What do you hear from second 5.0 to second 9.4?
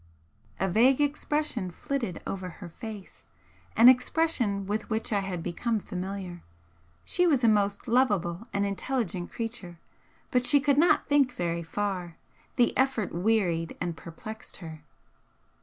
I had become familiar. She was a most lovable and intelligent